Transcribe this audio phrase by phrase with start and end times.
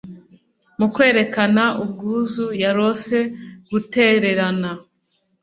[0.79, 3.17] mu kwerekana ubwuzu yarose
[3.69, 4.71] gutererana